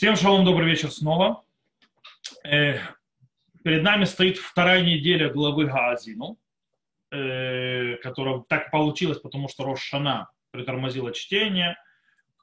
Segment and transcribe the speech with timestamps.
[0.00, 1.44] Всем шалом, добрый вечер снова.
[2.42, 2.78] Э,
[3.62, 6.38] перед нами стоит вторая неделя главы Гаазину,
[7.10, 11.76] э, которая так получилось, потому что Рошана притормозила чтение,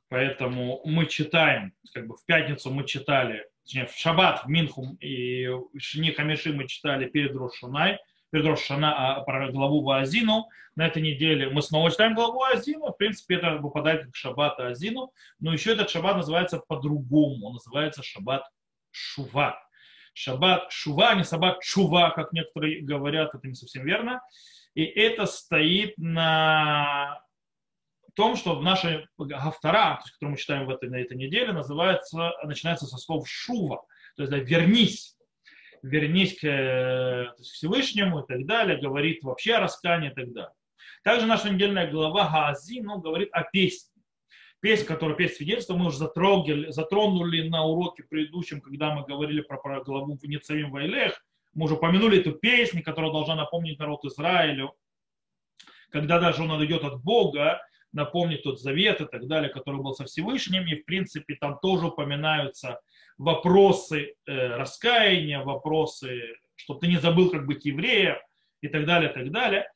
[0.08, 5.50] поэтому мы читаем, как бы в пятницу мы читали, точнее в шаббат, в Минхум и
[5.80, 7.98] Шни Хамиши мы читали перед Рошанай,
[8.32, 10.48] перед Рошана а, про главу Ваазину.
[10.76, 12.92] На этой неделе мы снова читаем главу Азину.
[12.92, 15.12] В принципе, это выпадает как шаббат Азину.
[15.40, 17.48] Но еще этот шаббат называется по-другому.
[17.48, 18.44] Он называется шаббат
[18.92, 19.60] Шува.
[20.14, 24.22] Шаббат Шува, а не шаббат Шува, как некоторые говорят, это не совсем верно.
[24.76, 27.22] И это стоит на
[28.16, 32.86] том, что в нашей Гафтара, которую мы читаем в этой, на этой неделе, называется, начинается
[32.86, 33.86] со слов шува,
[34.16, 35.17] то есть да, вернись
[35.84, 40.54] вернись к, э, к Всевышнему и так далее, говорит вообще о раскании и так далее.
[41.04, 43.94] Также наша недельная глава Гази ну, говорит о песне.
[44.60, 49.58] Песня, которая песня свидетельства, мы уже затронули, затронули на уроке предыдущем, когда мы говорили про,
[49.58, 51.24] про главу в Ницавим Вайлех.
[51.54, 54.74] Мы уже упомянули эту песню, которая должна напомнить народ Израилю,
[55.92, 57.62] когда даже он идет от Бога,
[57.94, 60.66] напомнить тот завет и так далее, который был со Всевышним.
[60.68, 62.80] И, в принципе, там тоже упоминаются
[63.18, 66.22] вопросы э, раскаяния, вопросы,
[66.56, 68.18] чтобы ты не забыл, как быть евреем
[68.62, 69.68] и так далее, так далее.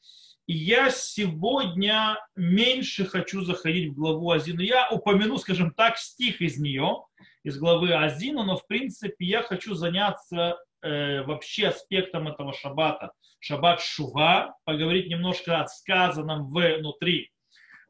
[0.47, 4.61] И я сегодня меньше хочу заходить в главу Азину.
[4.61, 7.05] Я упомяну, скажем так, стих из нее,
[7.43, 13.11] из главы Азину, но в принципе я хочу заняться э, вообще аспектом этого шаббата.
[13.39, 17.31] Шаббат Шува, поговорить немножко о сказанном внутри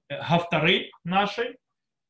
[0.07, 1.57] э, Гафтары нашей,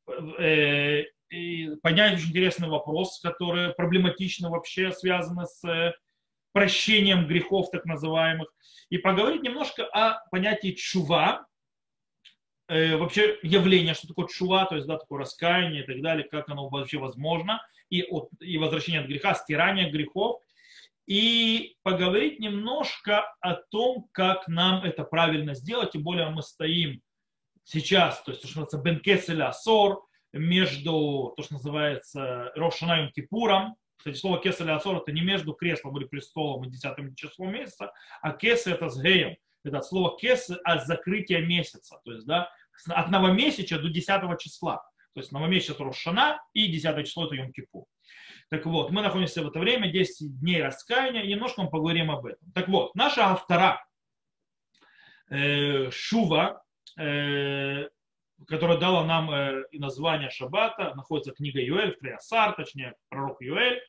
[0.08, 5.94] э, и поднять очень интересный вопрос, который проблематично вообще связан с э,
[6.52, 8.54] прощением грехов так называемых,
[8.90, 11.48] и поговорить немножко о понятии чува,
[12.68, 16.50] э, вообще явление, что такое чува, то есть да, такое раскаяние и так далее, как
[16.50, 20.42] оно вообще возможно, и, от, и возвращение от греха, стирание грехов,
[21.08, 27.02] и поговорить немножко о том, как нам это правильно сделать, тем более мы стоим
[27.64, 30.04] сейчас, то есть, что называется, бенкеселя асор,
[30.34, 33.76] между то, что называется Рошана и Кипуром.
[33.98, 37.94] Кстати, слово Кеса или Ацор это не между креслом или престолом и десятым числом месяца,
[38.22, 39.38] а Кеса это с Геем.
[39.64, 42.00] Это слово Кеса от закрытия месяца.
[42.04, 42.50] То есть, да,
[42.88, 44.78] от новомесяча до десятого числа.
[45.14, 47.86] То есть новомесяц это Рошана и десятое число это Йом Кипур.
[48.50, 52.52] Так вот, мы находимся в это время, 10 дней раскаяния, немножко мы поговорим об этом.
[52.54, 53.86] Так вот, наша автора
[55.30, 56.64] э, Шува,
[56.98, 57.88] э,
[58.48, 63.82] которая дала нам э, и название Шаббата, находится книга Юэль, Фреясар, точнее, пророк Юэль.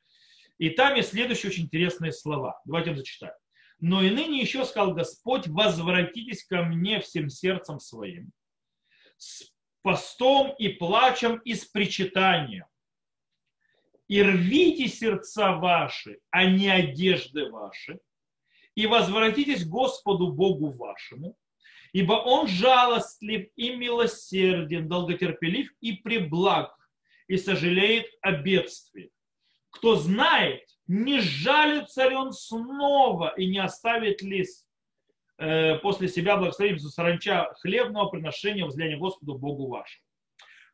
[0.58, 2.60] И там есть следующие очень интересные слова.
[2.64, 3.34] Давайте им зачитаем.
[3.80, 8.30] Но и ныне еще сказал Господь, возвратитесь ко мне всем сердцем своим,
[9.16, 9.52] с
[9.82, 12.66] постом и плачем и с причитанием.
[14.06, 17.98] И рвите сердца ваши, а не одежды ваши,
[18.74, 21.36] и возвратитесь Господу Богу вашему,
[21.92, 26.76] ибо он жалостлив и милосерден, долготерпелив и преблаг,
[27.28, 29.10] и сожалеет о бедствии.
[29.70, 34.44] Кто знает, не жалится ли он снова и не оставит ли
[35.38, 40.04] э, после себя благословение саранча хлебного приношения возлияния Господу Богу вашему.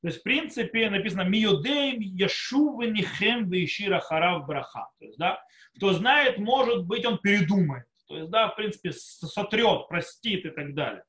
[0.01, 4.89] То есть, в принципе, написано «Миодеем яшувы нихем вишира харав браха».
[5.01, 5.43] То есть, да,
[5.77, 7.88] кто знает, может быть, он передумает.
[8.09, 11.05] То есть, да, в принципе, сотрет, простит и так далее.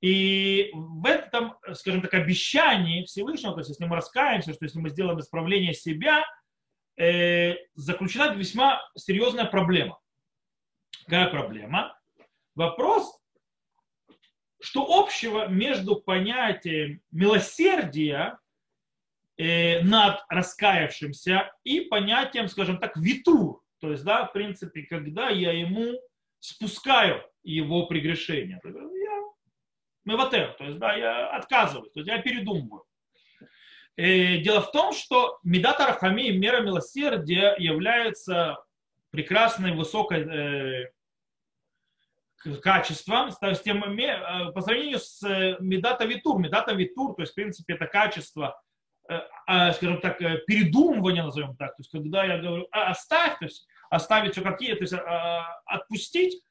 [0.00, 4.90] И в этом, скажем так, обещании Всевышнего, то есть если мы раскаемся, что если мы
[4.90, 6.24] сделаем исправление себя,
[6.96, 10.00] э, заключена весьма серьезная проблема.
[11.04, 11.96] Какая проблема?
[12.54, 13.16] Вопрос,
[14.60, 18.38] что общего между понятием милосердия
[19.36, 23.61] э, над раскаявшимся и понятием, скажем так, витур.
[23.82, 26.00] То есть, да, в принципе, когда я ему
[26.38, 28.60] спускаю его прегрешение.
[30.04, 32.84] Меватер, то есть, да, я отказываюсь, то есть я передумываю.
[33.96, 38.56] И дело в том, что Медата Рахами, мера милосердия, является
[39.10, 40.92] прекрасной, высокой э,
[42.62, 46.38] качеством, то есть, тем, э, по сравнению с э, Медата Витур.
[46.38, 48.60] Медата Витур, то есть, в принципе, это качество,
[49.08, 53.38] э, э, скажем так, э, передумывания, назовем так, то есть, когда я говорю, а, оставь,
[53.38, 54.98] то есть, оставить все какие, то есть, э,
[55.66, 56.42] отпустить,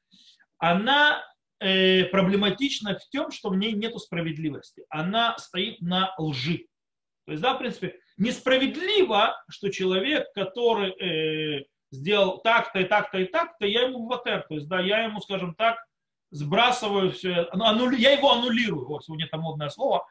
[0.58, 1.22] она
[1.60, 4.84] э, проблематична в том, что в ней нет справедливости.
[4.88, 6.66] Она стоит на лжи.
[7.26, 13.24] То есть, да, в принципе, несправедливо, что человек, который э, сделал так-то и так-то и
[13.24, 15.78] так-то, я ему ватер, то есть, да, я ему, скажем так,
[16.30, 20.06] сбрасываю все, аннули, я его аннулирую, вот сегодня это модное слово,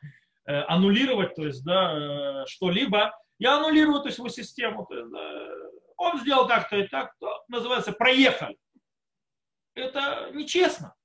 [0.45, 4.85] э, аннулировать, то есть, да, э, что-либо, я аннулирую то есть, его систему.
[4.85, 5.09] То есть,
[6.01, 8.57] он сделал так-то и так-то, называется проехали.
[9.75, 10.95] Это нечестно.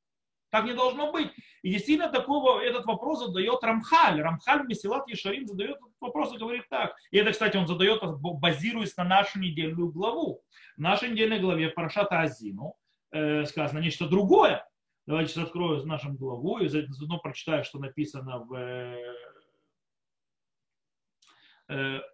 [0.51, 1.33] Так не должно быть.
[1.63, 4.23] И действительно такого, этот вопрос задает Рамхаль.
[4.23, 6.95] Рамхаль Месилат Ешарим задает этот вопрос и говорит так.
[7.11, 10.43] И это, кстати, он задает, базируясь на нашу недельную главу.
[10.77, 12.77] В нашей недельной главе Парашата Азину
[13.11, 14.67] э, сказано нечто другое.
[15.07, 19.17] Давайте сейчас открою нашу главу и заодно прочитаю, что написано в, э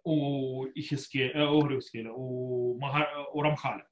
[0.03, 1.67] у Ихиске, у,
[2.15, 2.79] у,
[3.33, 3.85] у Рамхаля.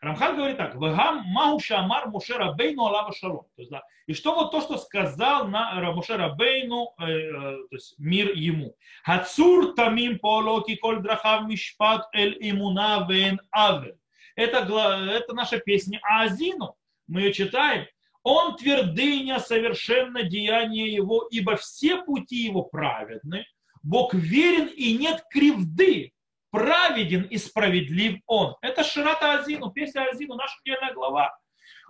[0.00, 3.46] Рамхан говорит так, «Вегам мау шамар Муше Рабейну алава шалом».
[3.56, 7.76] То есть, да, и что вот то, что сказал на Муше Рабейну, э, э, то
[7.76, 8.74] есть мир ему.
[9.04, 13.96] Хацур тамим полоки коль драхав мишпат эль имуна вен авель.
[14.36, 16.74] Это, это наша песня Азину.
[17.06, 17.86] Мы ее читаем.
[18.22, 23.44] Он твердыня, совершенно деяние его, ибо все пути его праведны.
[23.82, 26.12] Бог верен и нет кривды
[26.50, 28.56] праведен и справедлив он.
[28.60, 31.36] Это Ширата Азину, песня Азину, наша недельная глава.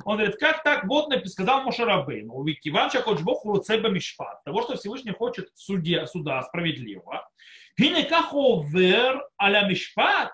[0.04, 4.76] Он говорит, как так, вот сказал Мошарабейну, ведь Иван хочет Бог Луцеба Мишпат, того, что
[4.76, 7.28] Всевышний хочет судья, суда справедливого.
[7.76, 10.32] Гинекаховер аля Мишпат,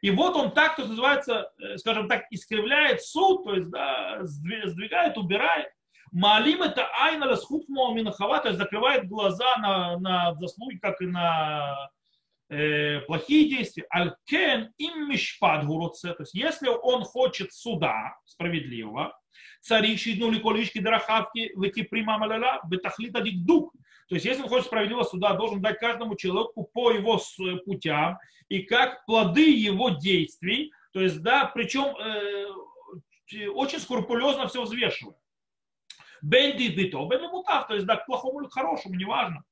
[0.00, 5.16] и вот он так, то называется, э, скажем так, искривляет суд, то есть да, сдвигает,
[5.16, 5.68] убирает.
[6.12, 11.90] Малим это айна расхут минахава, то есть закрывает глаза на, на заслуги, как и на
[12.48, 13.86] э, плохие действия.
[13.90, 16.14] Алькен им мишпад гуроце.
[16.14, 19.18] То есть если он хочет суда справедливого,
[19.60, 23.72] царищи ну колички дарахавки выки прима маляла бетахлита дикдук.
[24.08, 27.20] То есть если он хочет справедливого суда, должен дать каждому человеку по его
[27.64, 28.18] путям
[28.48, 30.72] и как плоды его действий.
[30.92, 35.14] То есть, да, причем э, очень скрупулезно все взвешивая.
[36.22, 37.20] Бенди бито, бен
[37.68, 39.42] то есть да, к плохому или к хорошему, неважно.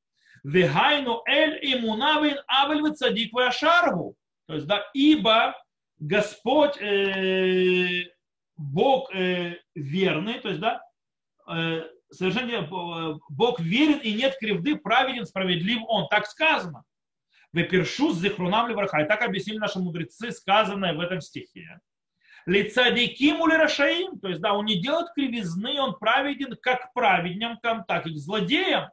[0.44, 4.16] Вегайну эль имунавин авель цадик шаргу.
[4.46, 5.56] То есть, да, ибо
[5.98, 8.04] Господь, э,
[8.56, 10.82] Бог э, верный, то есть, да,
[11.48, 16.08] э, совершенно э, Бог верен и нет кривды, праведен, справедлив Он.
[16.08, 16.84] Так сказано.
[17.52, 19.00] Выпершу с зихрунам левраха.
[19.00, 21.80] И так объяснили наши мудрецы, сказанное в этом стихе.
[22.46, 28.06] Лицадиким или рашаим, то есть, да, он не делает кривизны, он праведен как праведникам, так
[28.06, 28.90] и к злодеям.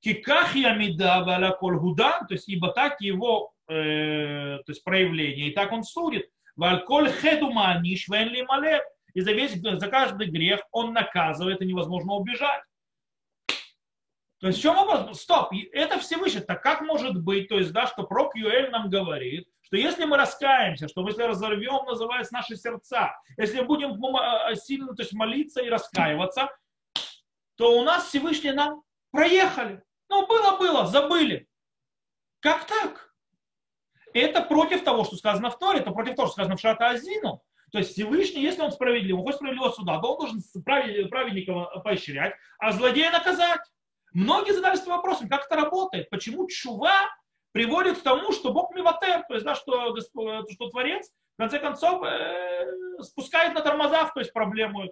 [0.00, 5.52] Киках ямида валя коль гудан, то есть ибо так его э, то есть проявление, и
[5.52, 6.30] так он судит.
[6.56, 8.82] Вальколь хеду маниш вен ли малет.
[9.14, 12.62] И за, весь, за каждый грех он наказывает, и невозможно убежать.
[14.40, 15.20] То есть в чем вопрос?
[15.20, 16.40] Стоп, это Всевышний.
[16.40, 20.16] Так как может быть, то есть, да, что пророк Юэль нам говорит, что если мы
[20.16, 25.60] раскаемся, что мы если разорвем, называясь наши сердца, если будем э, сильно то есть, молиться
[25.60, 26.48] и раскаиваться,
[27.56, 29.82] то у нас Всевышний нам проехали.
[30.08, 31.46] Ну, было-было, забыли.
[32.40, 33.12] Как так?
[34.14, 37.42] Это против того, что сказано в Торе, это против того, что сказано в Шата Азину.
[37.70, 42.34] То есть Всевышний, если он справедлив, он хочет справедливого суда, то он должен праведника поощрять,
[42.58, 43.60] а злодея наказать.
[44.14, 47.10] Многие задались вопросом, как это работает, почему чува
[47.58, 52.04] приводит к тому, что Бог миватер, то есть, да, что, что Творец, в конце концов,
[52.04, 54.84] э, спускает на тормозах, то есть проблему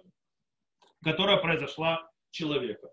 [1.01, 2.89] которая произошла человека.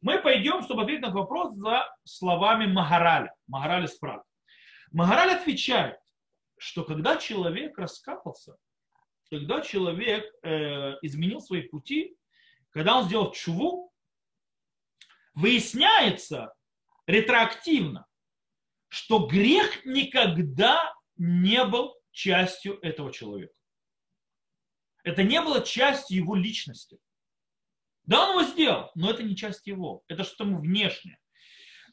[0.00, 3.34] Мы пойдем, чтобы ответить на этот вопрос за словами Магараля.
[3.48, 4.24] Магараля спрашивает.
[4.92, 5.98] Магараль отвечает,
[6.56, 8.56] что когда человек раскапался,
[9.28, 12.16] когда человек э, изменил свои пути,
[12.70, 13.92] когда он сделал чуву,
[15.34, 16.54] выясняется
[17.06, 18.07] ретроактивно,
[18.88, 23.52] что грех никогда не был частью этого человека.
[25.04, 26.98] Это не было частью его личности.
[28.04, 31.18] Да, он его сделал, но это не часть его, это что-то внешнее.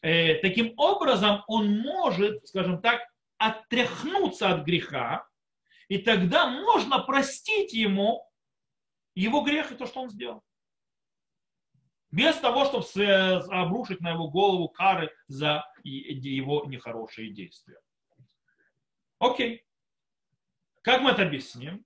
[0.01, 3.01] Э, таким образом, он может, скажем так,
[3.37, 5.27] отряхнуться от греха,
[5.87, 8.25] и тогда можно простить ему
[9.13, 10.41] его грех и то, что он сделал.
[12.11, 12.85] Без того, чтобы
[13.51, 17.79] обрушить на его голову кары за его нехорошие действия.
[19.19, 19.65] Окей.
[20.81, 21.85] Как мы это объясним?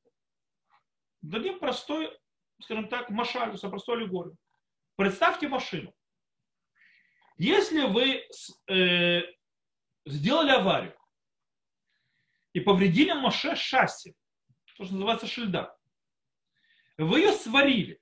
[1.22, 2.18] Дадим простой
[2.62, 4.38] скажем так, машалюса, простую аллегорию.
[4.96, 5.94] Представьте машину.
[7.38, 8.28] Если вы
[8.68, 9.22] э,
[10.06, 11.00] сделали аварию
[12.54, 14.14] и повредили маше шасси,
[14.78, 15.76] то, что называется шильда,
[16.98, 18.02] вы ее сварили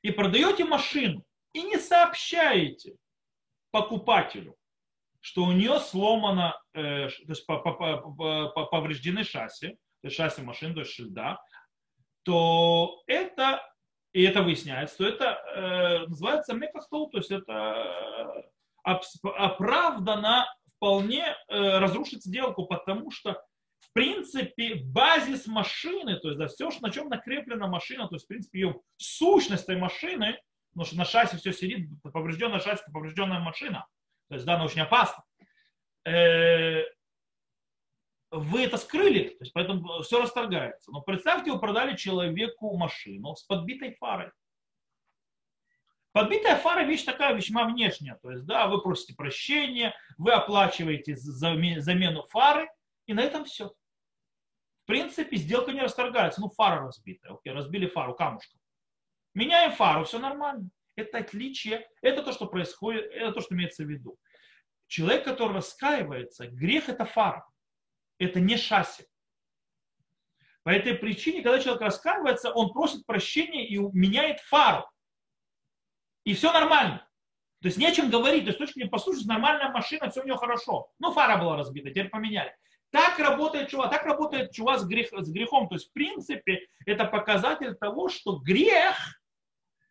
[0.00, 2.96] и продаете машину и не сообщаете
[3.70, 4.56] покупателю,
[5.26, 10.92] что у нее сломано, э, то есть повреждены шасси, то есть шасси машины, то есть
[10.92, 11.42] шильда,
[12.22, 13.60] то это,
[14.12, 17.52] и это выясняется, то это э, называется мекахтол, то есть это
[18.84, 18.92] э,
[19.24, 23.32] оправдано вполне э, разрушить сделку, потому что
[23.80, 28.28] в принципе базис машины, то есть да, все, на чем накреплена машина, то есть в
[28.28, 30.40] принципе ее сущность этой машины,
[30.72, 33.88] потому что на шасси все сидит, поврежденная шасси, поврежденная машина,
[34.28, 35.22] то есть да, она очень опасна.
[36.04, 36.82] Э,
[38.30, 40.90] вы это скрыли, то есть поэтому все расторгается.
[40.90, 44.30] Но представьте, вы продали человеку машину с подбитой фарой.
[46.12, 48.14] Подбитая фара вещь такая весьма внешняя.
[48.22, 52.70] То есть, да, вы просите прощения, вы оплачиваете замену фары,
[53.06, 53.68] и на этом все.
[53.68, 56.40] В принципе, сделка не расторгается.
[56.40, 57.34] Ну, фара разбитая.
[57.34, 58.58] Окей, разбили фару камушком.
[59.34, 60.70] Меняем фару, все нормально.
[60.96, 64.18] Это отличие, это то, что происходит, это то, что имеется в виду.
[64.88, 67.46] Человек, который раскаивается, грех это фара.
[68.18, 69.04] Это не шасси.
[70.62, 74.88] По этой причине, когда человек раскаивается, он просит прощения и меняет фару.
[76.24, 77.06] И все нормально.
[77.60, 78.44] То есть не о чем говорить.
[78.44, 80.90] То есть точки не послушать, нормальная машина, все у нее хорошо.
[80.98, 82.56] Ну, фара была разбита, теперь поменяли.
[82.90, 85.68] Так работает чува, так работает чува с, грех, с грехом.
[85.68, 88.96] То есть, в принципе, это показатель того, что грех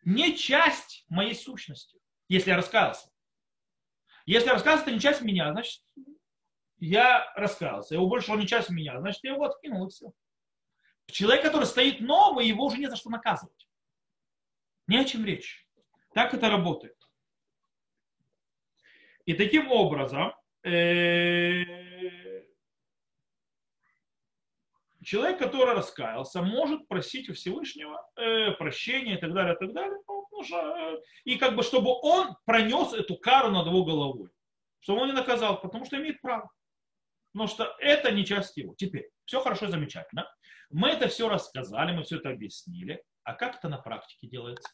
[0.06, 1.98] не часть моей сущности,
[2.28, 3.10] если я раскаялся.
[4.24, 5.82] Если я раскаялся, это не часть меня, значит,
[6.78, 7.94] я раскаялся.
[7.94, 10.12] Его больше он не часть меня, значит, я его откинул и все.
[11.06, 13.68] Человек, который стоит новый, его уже не за что наказывать.
[14.86, 15.66] Не о чем речь.
[16.14, 16.96] Так это работает.
[19.24, 21.85] И таким образом э,
[25.06, 29.98] человек, который раскаялся, может просить у Всевышнего э, прощения и так далее, и так далее.
[30.52, 34.30] Э, и как бы, чтобы он пронес эту кару над его головой.
[34.80, 36.50] Чтобы он не наказал, потому что имеет право.
[37.32, 38.74] Потому что это не часть его.
[38.76, 40.28] Теперь, все хорошо, замечательно.
[40.70, 43.00] Мы это все рассказали, мы все это объяснили.
[43.22, 44.68] А как это на практике делается?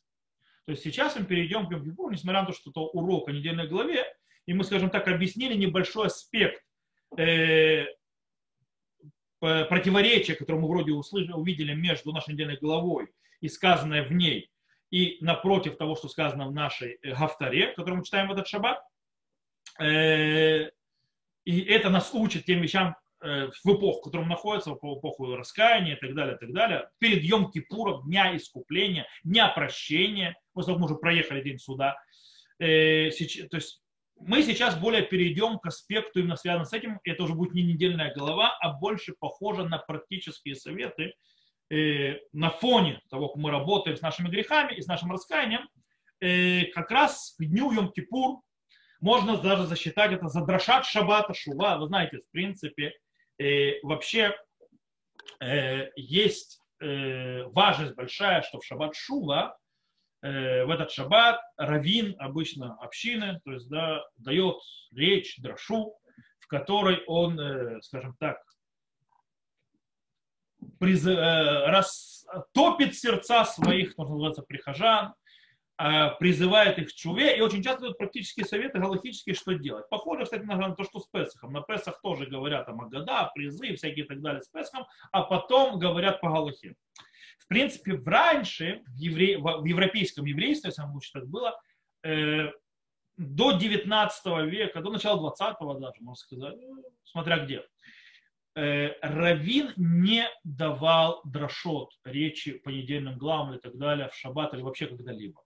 [0.65, 3.69] То есть сейчас мы перейдем к Йом несмотря на то, что это урок о недельной
[3.69, 4.07] главе,
[4.47, 6.62] и мы, скажем так, объяснили небольшой аспект
[7.19, 7.85] э,
[9.69, 14.51] противоречия, которое мы вроде услышали, увидели между нашей недельной главой и сказанное в ней,
[14.91, 18.83] и напротив того, что сказано в нашей э, Гафтаре, которую мы читаем в этот шаббат.
[19.81, 20.71] Э,
[21.45, 25.95] и это нас учит тем вещам, Э, в эпоху, в котором находится, в эпоху раскаяния
[25.95, 30.81] и так далее, и так далее, перед Йом Кипуром, дня искупления, дня прощения, после того,
[30.81, 31.97] мы уже проехали день суда.
[32.59, 33.82] Э, то есть
[34.26, 38.14] мы сейчас более перейдем к аспекту, именно связанному с этим, это уже будет не недельная
[38.14, 41.14] голова, а больше похоже на практические советы
[41.71, 45.69] э, на фоне того, как мы работаем с нашими грехами и с нашим раскаянием,
[46.73, 48.43] как раз к дню Йом-Кипур
[49.02, 51.76] можно даже засчитать это за дрошат шаббата, шува.
[51.76, 52.95] Вы знаете, в принципе,
[53.38, 54.33] э, вообще
[55.41, 59.59] э, есть э, важность большая, что в шаббат Шува,
[60.23, 64.57] э, в этот шаббат равин обычно общины, то есть да, дает
[64.93, 65.97] речь, дрошу,
[66.38, 68.38] в которой он, э, скажем так,
[70.79, 71.83] приз, э,
[72.52, 75.14] топит сердца своих, что называется, прихожан,
[75.85, 79.88] а, призывает их к чуве и очень часто дают практические советы галактические, что делать.
[79.88, 81.52] Похоже, кстати, на то, что с Песахом.
[81.52, 85.81] На Песах тоже говорят о Магада, призы, всякие и так далее с Песахом, а потом
[85.81, 86.76] говорят по Галахе.
[87.38, 89.38] В принципе, раньше в, евре...
[89.38, 91.61] в европейском еврействе, если лучше так было,
[92.05, 92.50] э,
[93.17, 97.64] до 19 века, до начала 20-го даже, можно сказать, ну, смотря где,
[98.57, 104.62] э, Равин не давал дрошот, речи по недельным главам и так далее, в шаббат или
[104.62, 105.43] вообще когда-либо.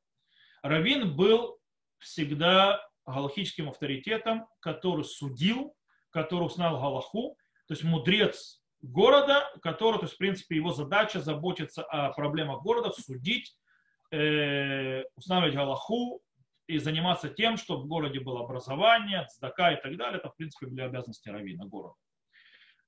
[0.63, 1.59] Равин был
[1.99, 5.75] всегда галахическим авторитетом, который судил,
[6.11, 11.83] который узнал галаху, то есть мудрец города, который, то есть, в принципе, его задача заботиться
[11.83, 13.57] о проблемах города, судить,
[14.11, 16.23] э, устанавливать галаху
[16.67, 20.19] и заниматься тем, чтобы в городе было образование, цдака и так далее.
[20.19, 21.95] Это, в принципе, были обязанности равина города.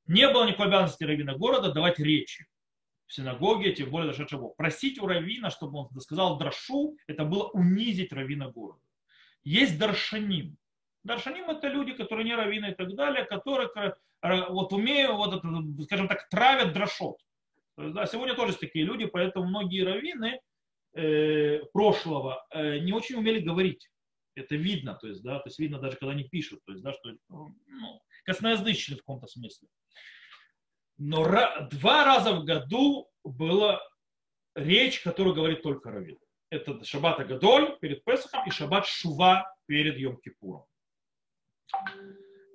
[0.06, 2.46] Не было никакой обязанности равина города давать речи
[3.06, 4.48] в синагоге, тем более дошедшего.
[4.48, 8.80] Просить у равина, чтобы он сказал драшу, это было унизить равина города.
[9.44, 10.56] Есть даршаним.
[11.04, 13.68] Даршаним это люди, которые не раввины и так далее, которые
[14.22, 15.42] вот умеют, вот
[15.84, 17.18] скажем так, травят дрошот.
[17.76, 20.40] Да, сегодня тоже есть такие люди, поэтому многие раввины
[20.94, 23.88] э, прошлого э, не очень умели говорить.
[24.34, 26.92] Это видно, то есть, да, то есть видно даже, когда они пишут, то есть, да,
[26.92, 29.68] что ну, косноязычные в каком-то смысле.
[30.96, 31.24] Но
[31.70, 33.80] два раза в году была
[34.54, 36.18] речь, которая говорит только Равин.
[36.50, 40.64] Это Шаббат Гадоль перед Песохом и Шаббат Шува перед Йом-Кипуром.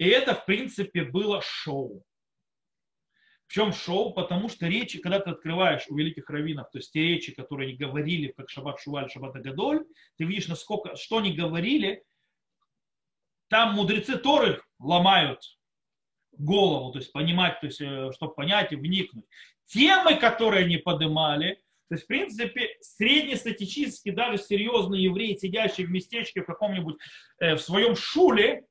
[0.04, 2.04] И это, в принципе, было шоу.
[3.48, 4.14] В чем шоу?
[4.14, 7.78] Потому что речи, когда ты открываешь у великих раввинов, то есть те речи, которые они
[7.78, 9.86] говорили, как Шаббат Шува или Шаббат Гадоль,
[10.18, 12.04] ты видишь, насколько, что они говорили,
[13.48, 15.40] там мудрецы Торы, ломают
[16.34, 19.26] голову, то есть понимать, то есть, э, чтобы понять и вникнуть.
[19.68, 26.42] Темы, которые они поднимали, то есть, в принципе, среднестатистически даже серьезный еврей, сидящий в местечке
[26.42, 26.98] в каком-нибудь,
[27.40, 28.66] э, в своем шуле,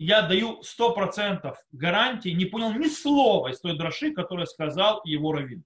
[0.00, 5.62] я даю 100% гарантии, не понял ни слова из той дроши, которую сказал его раввин.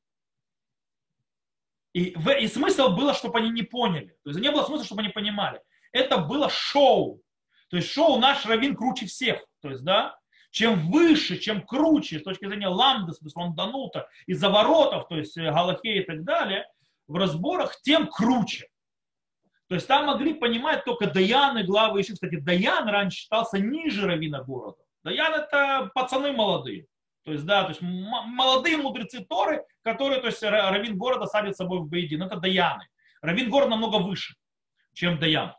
[1.93, 4.17] И, и смысл было, чтобы они не поняли.
[4.25, 5.61] То есть не было смысла, чтобы они понимали.
[5.93, 7.23] Это было шоу.
[7.71, 9.41] То есть шоу наш раввин круче всех.
[9.63, 10.19] То есть, да,
[10.51, 15.99] чем выше, чем круче с точки зрения ламды, ланданута, и заворотов, то есть э, галахе
[15.99, 16.67] и так далее,
[17.07, 18.67] в разборах, тем круче.
[19.75, 22.13] То есть там могли понимать только Даяны, главы еще.
[22.13, 24.79] Кстати, Даян раньше считался ниже равина города.
[25.03, 26.87] Даян это пацаны молодые.
[27.25, 31.57] То есть, да, то есть молодые мудрецы Торы, которые, то есть, равин города садит с
[31.57, 32.23] собой в Бейдин.
[32.23, 32.87] Это Даяны.
[33.21, 34.37] Равин города намного выше,
[34.93, 35.53] чем Даян.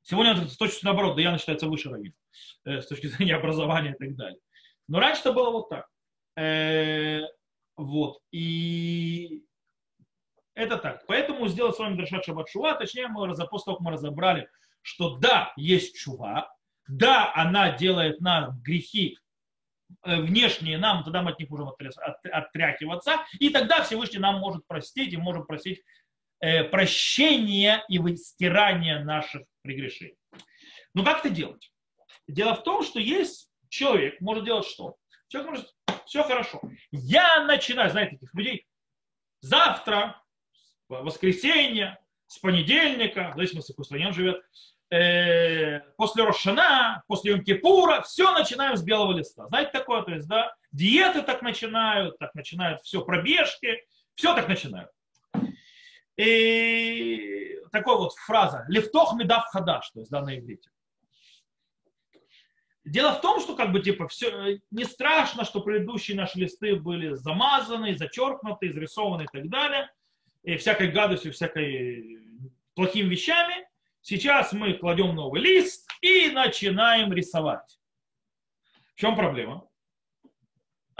[0.00, 2.14] Сегодня это точно наоборот, Даян считается выше равина
[2.64, 4.40] э, с точки зрения образования и так далее.
[4.88, 5.86] Но раньше это было вот так.
[6.34, 7.24] Э,
[7.76, 8.20] вот.
[8.32, 9.44] И
[10.60, 11.04] это так.
[11.06, 14.48] Поэтому сделать с вами Дашат Шабат Шува, точнее, мы, после того, как мы разобрали,
[14.82, 16.52] что да, есть чува,
[16.88, 19.18] да, она делает нам грехи
[20.04, 21.72] Э, внешние нам, тогда мы от них можем
[22.32, 25.82] оттряхиваться, и тогда Всевышний нам может простить, и можем просить
[26.40, 30.16] э, прощения и стирания наших прегрешений.
[30.94, 31.72] Но как это делать?
[32.28, 34.96] Дело в том, что есть человек, может делать что?
[35.28, 35.74] Человек может,
[36.06, 36.60] все хорошо.
[36.92, 38.66] Я начинаю, знаете, этих людей,
[39.40, 40.22] завтра,
[40.90, 44.40] воскресенье, с понедельника, в зависимости, в какой стране он живет,
[44.90, 49.46] э, после Рошана, после Йом-Кипура, все начинаем с белого листа.
[49.48, 50.02] Знаете такое?
[50.02, 54.90] То есть, да, диеты так начинают, так начинают все, пробежки, все так начинают.
[56.16, 60.70] И такой вот фраза «Лифтох медав хадаш», то есть, да, на иврите.
[62.84, 67.14] Дело в том, что как бы типа все не страшно, что предыдущие наши листы были
[67.14, 69.90] замазаны, зачеркнуты, изрисованы и так далее,
[70.42, 72.18] и всякой гадостью, всякой
[72.74, 73.66] плохими вещами.
[74.00, 77.78] Сейчас мы кладем новый лист и начинаем рисовать.
[78.94, 79.68] В чем проблема?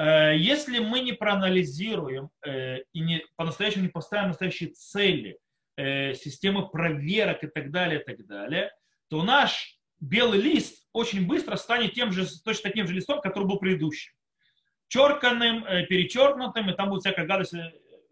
[0.01, 5.39] Э, если мы не проанализируем э, и не, по-настоящему не поставим настоящие цели,
[5.77, 8.73] э, системы проверок и так далее, и так далее,
[9.09, 13.59] то наш белый лист очень быстро станет тем же, точно таким же листом, который был
[13.59, 14.13] предыдущим.
[14.89, 17.55] Черканным, перечеркнутым, и там будет всякая гадость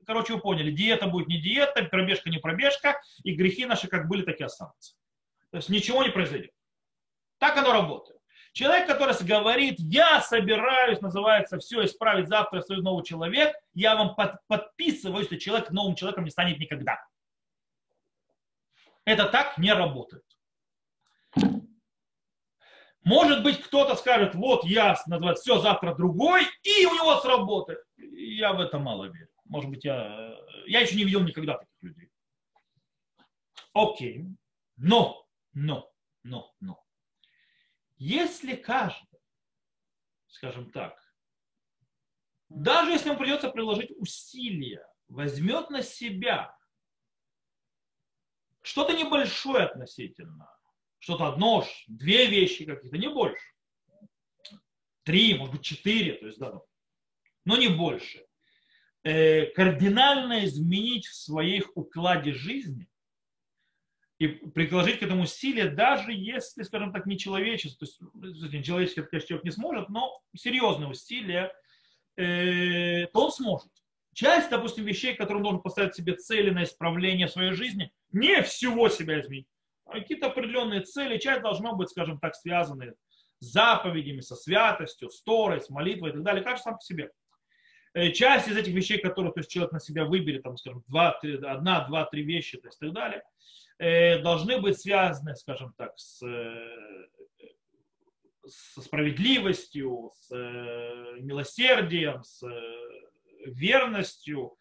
[0.09, 4.23] короче, вы поняли, диета будет не диета, пробежка не пробежка, и грехи наши как были,
[4.23, 4.95] так и останутся.
[5.51, 6.51] То есть ничего не произойдет.
[7.37, 8.19] Так оно работает.
[8.53, 14.37] Человек, который говорит, я собираюсь, называется, все исправить завтра, я новый человек, я вам под,
[14.47, 17.05] подписываю, что человек новым человеком не станет никогда.
[19.05, 20.25] Это так не работает.
[23.05, 27.81] Может быть, кто-то скажет, вот я, называется, все, завтра другой, и у него сработает.
[27.99, 29.28] Я в это мало верю.
[29.49, 32.11] Может быть, я, я еще не видел никогда таких людей.
[33.73, 34.27] Окей.
[34.77, 35.91] Но, но,
[36.23, 36.85] но, но.
[37.97, 39.21] Если каждый,
[40.29, 41.03] скажем так,
[42.49, 46.57] даже если ему придется приложить усилия, возьмет на себя
[48.63, 50.55] что-то небольшое относительно,
[50.99, 53.53] что-то одно, две вещи какие-то, не больше.
[55.05, 56.61] Три, может быть, четыре, то есть, да,
[57.47, 58.28] но не больше.
[59.05, 62.89] Э, кардинально изменить в своих укладе жизни
[64.19, 69.03] и приложить к этому усилия, даже если, скажем так, не человечество, то есть не человеческий,
[69.03, 71.53] конечно, человек не сможет, но серьезные усилия,
[72.17, 73.71] э, то он сможет.
[74.15, 78.89] Часть, допустим, вещей, которые он должен поставить себе цели на исправление своей жизни, не всего
[78.89, 79.47] себя изменить,
[79.85, 82.95] а какие-то определенные цели, часть должна быть, скажем так, связаны
[83.39, 87.13] с заповедями, со святостью, с Торой, с молитвой и так далее, каждый сам по себе.
[87.95, 91.19] Э, часть из этих вещей, которые то есть, человек на себя выберет, там, скажем, два,
[91.21, 93.23] три, одна, два, три вещи, то есть, так далее,
[93.79, 97.09] э, должны быть связаны, скажем так, с, э,
[98.47, 100.31] со справедливостью, с
[101.21, 102.43] милосердием, с
[103.45, 104.57] верностью,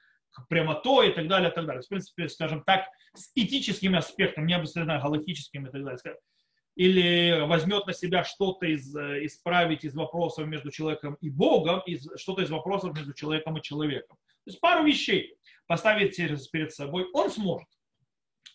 [0.49, 1.81] прямотой и так далее, и так далее.
[1.81, 6.15] В принципе, скажем так, с этическими аспектами, не обязательно галактическими и так далее
[6.77, 12.07] или возьмет на себя что-то из, э, исправить из вопросов между человеком и Богом, из,
[12.17, 14.15] что-то из вопросов между человеком и человеком.
[14.45, 15.35] То есть пару вещей
[15.65, 16.15] поставить
[16.51, 17.67] перед собой он сможет.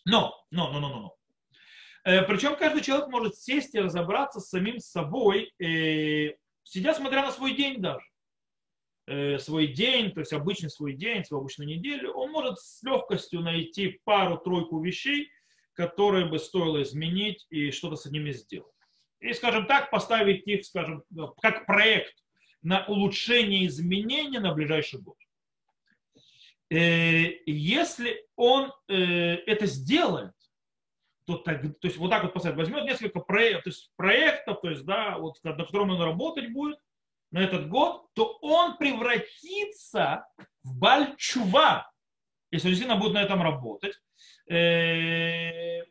[0.05, 1.15] Но, но, но, но, но, но.
[2.05, 7.31] Э, причем каждый человек может сесть и разобраться с самим собой, э, сидя смотря на
[7.31, 8.05] свой день даже.
[9.39, 13.99] Свой день, то есть обычный свой день, свою обычную неделю, он может с легкостью найти
[14.05, 15.29] пару-тройку вещей,
[15.73, 18.71] которые бы стоило изменить и что-то с ними сделать.
[19.19, 21.03] и, скажем так, поставить их, скажем,
[21.41, 22.13] как проект
[22.61, 25.15] на улучшение изменения на ближайший год.
[26.69, 30.33] Э, если он э, это сделает,
[31.25, 34.69] то, так, то есть вот так вот поставить, возьмет несколько проектов, то есть проектов, то
[34.69, 36.79] есть, да, вот, на котором он работать будет
[37.31, 40.25] на этот год, то он превратится
[40.63, 41.91] в бальчува,
[42.53, 43.99] если он действительно будет на этом работать.
[44.49, 45.83] Э,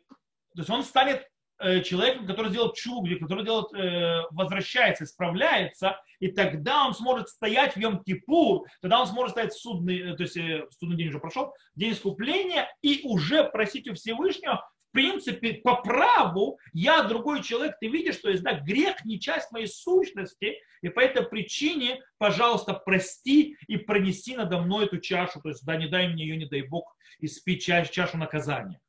[0.55, 1.27] то есть он станет
[1.63, 7.75] Э, человеком, который делает чугли, который делает, э, возвращается, исправляется, и тогда он сможет стоять
[7.75, 10.37] в Йом-Кипур, тогда он сможет стоять в судный, э, то есть
[10.77, 17.03] судный день уже прошел, день искупления, и уже просить у Всевышнего, принципе, по праву, я
[17.03, 21.23] другой человек, ты видишь, что есть, да, грех не часть моей сущности, и по этой
[21.23, 26.23] причине, пожалуйста, прости и пронеси надо мной эту чашу, то есть, да, не дай мне
[26.23, 28.79] ее, не дай Бог, испить чашу наказания.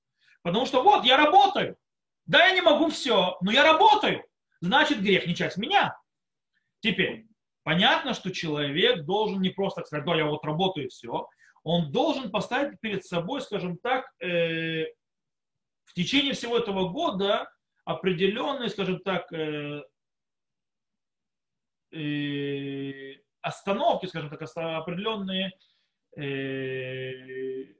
[0.42, 1.76] Потому что вот, я работаю,
[2.26, 4.24] да, я не могу все, но я работаю.
[4.60, 5.96] Значит, грех не часть меня.
[6.80, 7.26] Теперь,
[7.64, 11.28] понятно, что человек должен не просто сказать, да, я вот работаю и все.
[11.62, 14.84] Он должен поставить перед собой, скажем так, э,
[15.94, 17.48] в течение всего этого года
[17.84, 19.84] определенные, скажем так, э,
[21.92, 25.52] э, остановки, скажем так, определенные
[26.16, 27.74] э,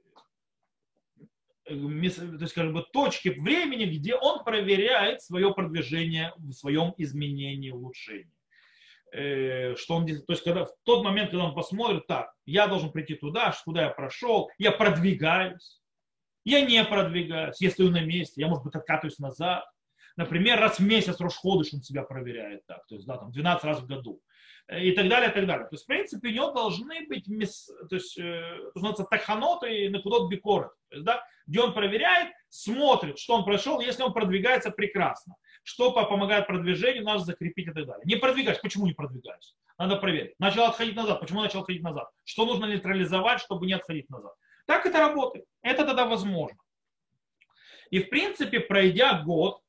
[1.65, 8.31] то есть, как бы, точки времени, где он проверяет свое продвижение в своем изменении, улучшении.
[9.75, 13.15] Что он, то есть, когда, в тот момент, когда он посмотрит, так, я должен прийти
[13.15, 15.81] туда, куда я прошел, я продвигаюсь,
[16.45, 19.65] я не продвигаюсь, я стою на месте, я, может быть, откатываюсь назад.
[20.15, 23.81] Например, раз в месяц Рошходыш он себя проверяет так, то есть, да, там, 12 раз
[23.81, 24.21] в году
[24.71, 25.65] и так далее, и так далее.
[25.67, 28.57] То есть, в принципе, у него должны быть, то есть, э,
[29.09, 30.71] таханот и накудот бикорет.
[30.89, 35.35] То есть, да, где он проверяет, смотрит, что он прошел, если он продвигается, прекрасно.
[35.63, 38.03] Что помогает продвижению, надо закрепить и так далее.
[38.05, 39.55] Не продвигаюсь, почему не продвигаюсь?
[39.77, 40.33] Надо проверить.
[40.39, 42.09] Начал отходить назад, почему начал отходить назад?
[42.23, 44.33] Что нужно нейтрализовать, чтобы не отходить назад?
[44.65, 45.45] Так это работает.
[45.61, 46.57] Это тогда возможно.
[47.91, 49.61] И в принципе, пройдя год,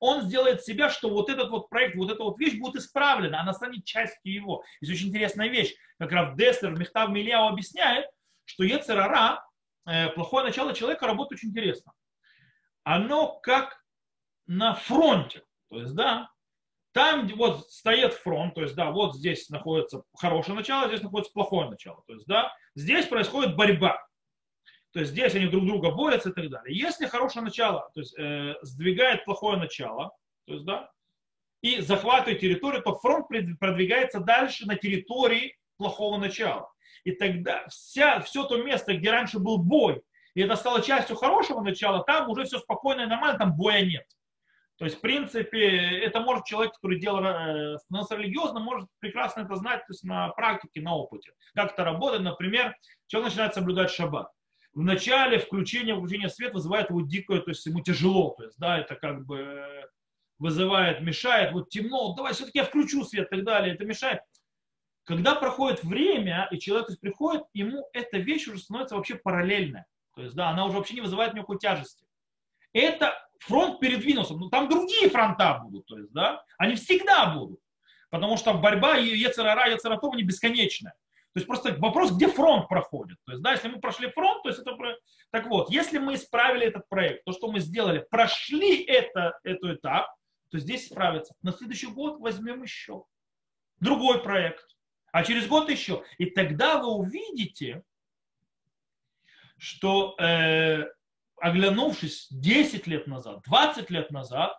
[0.00, 3.52] он сделает себя, что вот этот вот проект, вот эта вот вещь будет исправлена, она
[3.52, 4.64] станет частью его.
[4.80, 8.06] Есть очень интересная вещь, как Раф Деслер в Мехтав Мильяу объясняет,
[8.44, 9.44] что Ецерара,
[9.86, 11.92] э, плохое начало человека, работает очень интересно.
[12.82, 13.84] Оно как
[14.46, 15.42] на фронте.
[15.70, 16.28] То есть, да,
[16.92, 21.70] там вот стоит фронт, то есть, да, вот здесь находится хорошее начало, здесь находится плохое
[21.70, 22.02] начало.
[22.06, 24.04] То есть, да, здесь происходит борьба.
[24.92, 26.76] То есть здесь они друг друга борются и так далее.
[26.76, 30.12] Если хорошее начало, то есть э, сдвигает плохое начало,
[30.46, 30.90] то есть, да,
[31.62, 33.26] и захватывает территорию, то фронт
[33.58, 36.70] продвигается дальше на территории плохого начала.
[37.04, 40.02] И тогда вся, все то место, где раньше был бой,
[40.34, 44.06] и это стало частью хорошего начала, там уже все спокойно и нормально, там боя нет.
[44.76, 49.54] То есть, в принципе, это может человек, который делал, э, становился религиозным, может прекрасно это
[49.54, 51.32] знать то есть на практике, на опыте.
[51.54, 52.76] Как это работает, например,
[53.06, 54.28] человек начинает соблюдать шаббат
[54.74, 58.78] в начале включение, включение света вызывает его дикое, то есть ему тяжело, то есть, да,
[58.78, 59.64] это как бы
[60.38, 64.20] вызывает, мешает, вот темно, давай все-таки я включу свет и так далее, это мешает.
[65.04, 69.86] Когда проходит время, и человек то есть, приходит, ему эта вещь уже становится вообще параллельная.
[70.14, 72.06] То есть, да, она уже вообще не вызывает никакой тяжести.
[72.72, 77.60] Это фронт передвинулся, но там другие фронта будут, то есть, да, они всегда будут.
[78.10, 80.94] Потому что борьба Ецерара Ецератова не бесконечная.
[81.34, 83.16] То есть просто вопрос, где фронт проходит.
[83.24, 84.76] То есть, да, если мы прошли фронт, то есть это...
[85.30, 90.14] Так вот, если мы исправили этот проект, то, что мы сделали, прошли это, эту этап,
[90.50, 91.34] то здесь справиться.
[91.40, 93.04] На следующий год возьмем еще
[93.80, 94.76] другой проект,
[95.10, 96.04] а через год еще.
[96.18, 97.82] И тогда вы увидите,
[99.56, 100.84] что э,
[101.36, 104.54] оглянувшись 10 лет назад, 20 лет назад,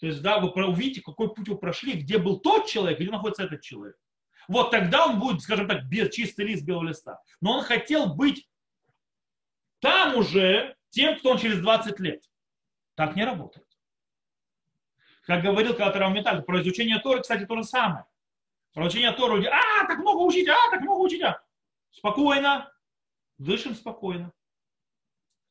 [0.00, 3.42] то есть, да, вы увидите, какой путь вы прошли, где был тот человек, где находится
[3.44, 3.96] этот человек
[4.48, 7.20] вот тогда он будет, скажем так, без, чистый лист белого листа.
[7.40, 8.48] Но он хотел быть
[9.80, 12.22] там уже тем, кто он через 20 лет.
[12.94, 13.66] Так не работает.
[15.22, 18.04] Как говорил когда-то Равметаль, про изучение Торы, кстати, то же самое.
[18.72, 21.42] Про изучение Торы, а, так много учить, а, так много учить, а.
[21.90, 22.72] Спокойно,
[23.38, 24.32] дышим спокойно.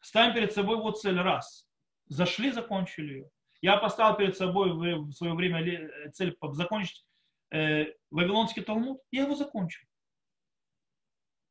[0.02, 1.68] Ставим перед собой вот цель раз.
[2.08, 3.30] Зашли, закончили ее.
[3.62, 7.06] Я поставил перед собой в свое время цель закончить
[7.54, 9.86] э, Вавилонский Талмуд, я его закончил.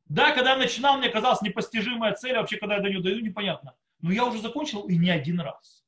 [0.06, 3.76] Да, когда я начинал, мне казалось непостижимая цель, вообще, когда я до нее даю, непонятно.
[4.00, 5.84] Но я уже закончил и не один раз.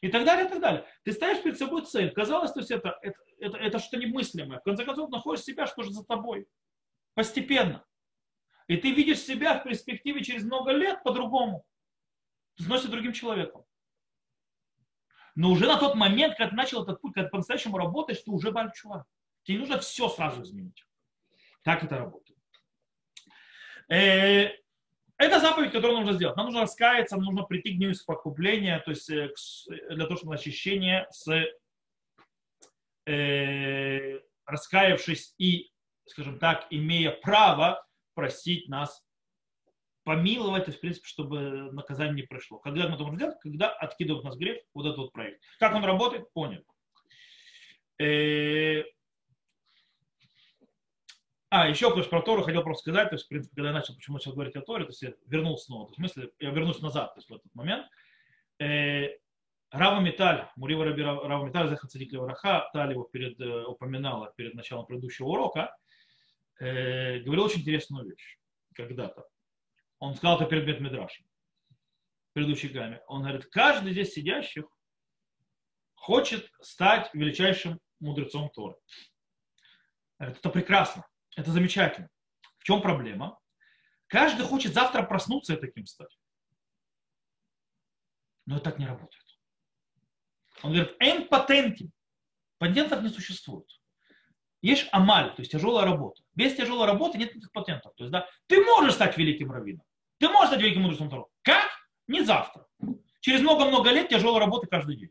[0.00, 0.86] И так далее, и так далее.
[1.04, 2.10] Ты ставишь перед собой цель.
[2.10, 4.58] Казалось, то есть это, это, это, это что-то немыслимое.
[4.58, 6.48] В конце концов, находишь себя, что же за тобой.
[7.14, 7.84] Постепенно.
[8.66, 11.64] И ты видишь себя в перспективе через много лет по-другому.
[12.58, 13.64] Становишься другим человеком.
[15.34, 18.30] Но уже на тот момент, когда ты начал этот путь, когда ты по-настоящему работаешь, ты
[18.30, 19.06] уже бальчува.
[19.42, 20.84] Тебе нужно все сразу изменить.
[21.62, 22.38] Так это работает.
[23.88, 24.50] Э,
[25.16, 26.36] это заповедь, которую нужно сделать.
[26.36, 29.30] Нам нужно раскаяться, нам нужно прийти к дню искупления, то есть э,
[29.90, 31.28] для того, чтобы очищение с
[33.06, 35.70] э, раскаявшись и,
[36.06, 39.04] скажем так, имея право просить нас
[40.04, 42.58] помиловать, то есть, в принципе, чтобы наказание не пришло.
[42.58, 43.38] Когда мы это можем сделать?
[43.40, 45.42] Когда откидывают нас грех, вот этот вот проект.
[45.58, 46.32] Как он работает?
[46.32, 46.64] Понял.
[48.00, 48.82] Э,
[51.50, 53.94] а, еще конечно, про Тору хотел просто сказать, то есть, в принципе, когда я начал,
[53.94, 56.50] почему начал говорить о Торе, то есть я вернулся снова, то есть, в смысле, я
[56.50, 57.86] вернусь назад, то есть, в этот момент.
[58.58, 59.08] Э,
[59.70, 64.86] Рава Металь, Мурива Раби Рава Металь, Захацадик Левраха, Таль его перед, э, упоминала перед началом
[64.86, 65.76] предыдущего урока,
[66.58, 68.38] говорил очень интересную вещь
[68.74, 69.26] когда-то.
[70.00, 71.26] Он сказал это перед Бетмидрашем,
[72.32, 73.02] предыдущей гамме.
[73.06, 74.64] Он говорит, каждый здесь сидящих
[75.94, 78.76] хочет стать величайшим мудрецом Торы.
[80.18, 82.08] Это прекрасно, это замечательно.
[82.58, 83.38] В чем проблема?
[84.06, 86.18] Каждый хочет завтра проснуться и таким стать.
[88.46, 89.24] Но это так не работает.
[90.62, 91.90] Он говорит, эм патенти.
[92.58, 93.68] Патентов не существует.
[94.62, 96.22] Есть амаль, то есть тяжелая работа.
[96.34, 97.94] Без тяжелой работы нет никаких патентов.
[97.96, 99.86] То есть, да, ты можешь стать великим раввином.
[100.20, 101.24] Ты можешь стать великим мудрецом Торы.
[101.40, 101.70] Как?
[102.06, 102.66] Не завтра.
[103.20, 105.10] Через много-много лет тяжелой работы каждый день.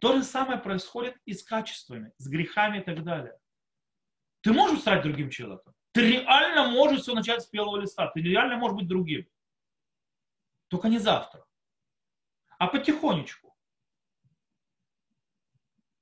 [0.00, 3.38] То же самое происходит и с качествами, с грехами и так далее.
[4.40, 5.74] Ты можешь стать другим человеком.
[5.92, 8.08] Ты реально можешь все начать с первого листа.
[8.08, 9.28] Ты реально можешь быть другим.
[10.66, 11.44] Только не завтра.
[12.58, 13.54] А потихонечку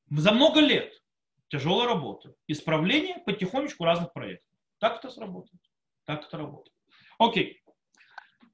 [0.09, 1.05] за много лет
[1.49, 4.51] тяжелой работы, исправление потихонечку разных проектов.
[4.79, 5.61] Так это сработает.
[6.05, 6.79] Так это работает.
[7.20, 7.62] Окей.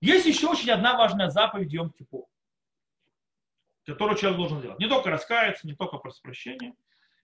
[0.00, 2.26] Есть еще очень одна важная заповедь Йом Кипур,
[3.86, 4.80] которую человек должен делать.
[4.80, 6.74] Не только раскаяться, не только просить прощения.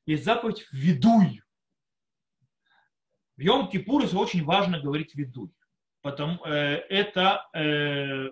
[0.06, 1.42] Есть заповедь «Ведуй».
[3.36, 5.52] В Йом Кипур очень важно говорить «Ведуй».
[6.00, 8.30] Потому, э, это э,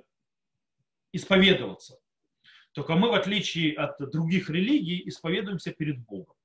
[1.10, 1.98] исповедоваться.
[2.72, 6.36] Только мы, в отличие от других религий, исповедуемся перед Богом,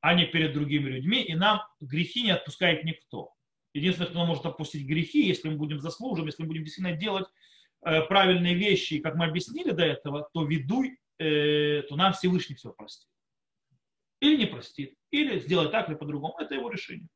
[0.00, 3.33] а не перед другими людьми, и нам грехи не отпускает никто.
[3.74, 7.26] Единственное, кто может отпустить грехи, если мы будем заслужим, если мы будем действительно делать
[7.84, 12.72] э, правильные вещи, как мы объяснили до этого, то ведуй, э, то нам Всевышний все
[12.72, 13.08] простит.
[14.20, 16.38] Или не простит, или сделать так или по-другому.
[16.38, 17.08] Это его решение.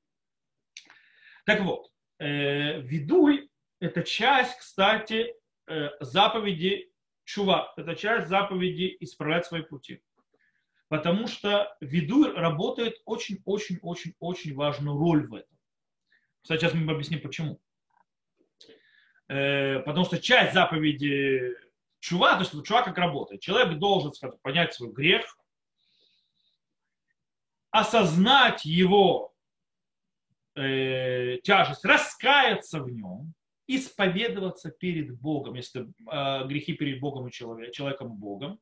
[1.47, 3.49] Так вот, э, ведуй–
[3.81, 5.35] это часть, кстати,
[6.01, 6.91] заповеди
[7.25, 10.03] чува– это часть заповеди исправлять свои пути.
[10.89, 15.58] Потому что веду работает очень-очень-очень-очень важную роль в этом.
[16.43, 17.61] Кстати, сейчас мы объясним, почему.
[19.29, 21.55] Э, потому что часть заповеди
[22.01, 23.41] чува, то есть чува как работает.
[23.41, 25.39] Человек должен сказать, понять свой грех,
[27.71, 29.35] осознать его
[30.55, 33.35] э, тяжесть, раскаяться в нем,
[33.67, 38.61] исповедоваться перед Богом, если э, грехи перед Богом и человек, человеком и Богом,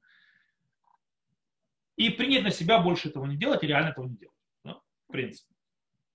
[1.97, 4.37] и принять на себя больше этого не делать и реально этого не делать.
[4.65, 5.55] Ну, в принципе.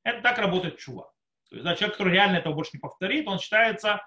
[0.03, 1.11] Это так работает чува.
[1.51, 4.01] То есть, да, человек, который реально этого больше не повторит, он считается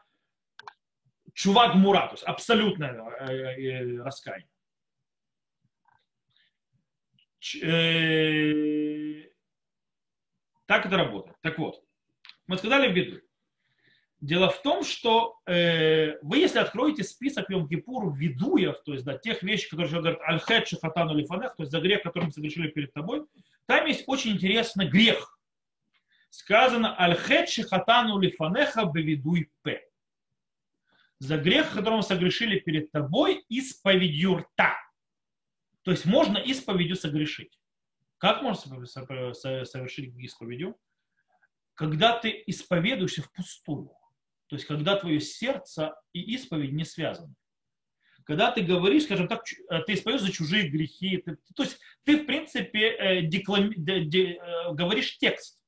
[1.35, 4.49] чувак мура, то есть абсолютное э, э, раскаяние.
[7.63, 9.29] Э,
[10.65, 11.37] так это работает.
[11.43, 11.85] Так вот,
[12.47, 13.21] мы сказали в беду.
[14.21, 19.19] Дело в том, что э, вы, если откроете список Йом Кипур ведуев, то есть да,
[19.19, 22.95] тех вещей, которые говорят аль-хет шахатану лифанех, то есть за грех, который мы совершили перед
[22.95, 23.27] тобой,
[23.67, 25.34] там есть очень интересный грех.
[26.35, 29.81] Сказано аль-хет шахатану лифанеха бевидуй п.
[31.21, 34.77] За грех, который мы согрешили перед тобой, исповедью рта.
[35.83, 37.57] То есть можно исповедью согрешить.
[38.19, 40.77] Как можно совершить исповедью?
[41.75, 43.93] Когда ты исповедуешься впустую.
[44.49, 47.33] То есть, когда твое сердце и исповедь не связаны.
[48.25, 52.23] Когда ты говоришь, скажем так, э, ты исповедуешь за чужие грехи, ты, то есть ты,
[52.23, 55.61] в принципе, э, деклами, де, де, э, говоришь текст,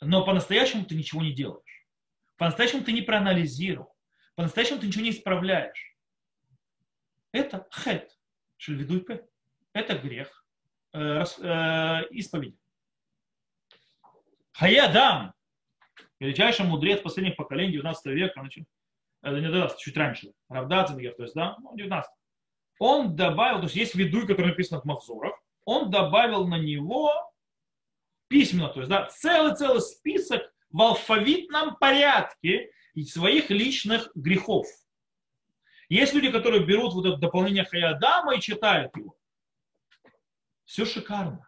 [0.00, 1.86] но по-настоящему ты ничего не делаешь.
[2.36, 3.94] По-настоящему ты не проанализировал.
[4.34, 5.96] По-настоящему ты ничего не исправляешь.
[7.32, 8.16] Это хет,
[8.56, 9.26] шельвидуйпе.
[9.72, 10.46] Это грех
[10.92, 12.56] э, э, исповеди.
[14.52, 15.34] Хаядам,
[16.18, 18.66] величайший мудрец последних поколений 19 века, значит,
[19.22, 22.10] это не 19, чуть раньше, Равдацингер, то есть, да, ну, 19.
[22.80, 25.34] Он добавил, то есть есть ведуй, который написан в Махзурах,
[25.64, 27.12] он добавил на него
[28.28, 32.70] письменно, то есть, да, целый-целый список в алфавитном порядке
[33.06, 34.66] своих личных грехов.
[35.88, 39.16] Есть люди, которые берут вот это дополнение Хаядама и читают его.
[40.64, 41.46] Все шикарно.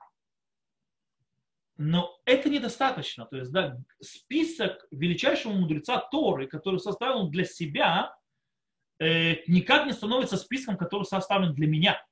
[1.76, 3.26] Но это недостаточно.
[3.26, 8.14] То есть, да, список величайшего мудреца Торы, который составил для себя,
[8.98, 12.02] э, никак не становится списком, который составлен для меня.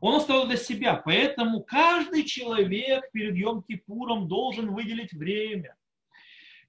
[0.00, 1.00] Он оставил для себя.
[1.04, 5.76] Поэтому каждый человек перед Йом-Кипуром должен выделить время,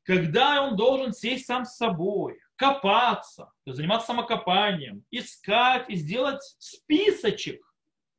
[0.03, 7.61] когда он должен сесть сам с собой, копаться, заниматься самокопанием, искать и сделать списочек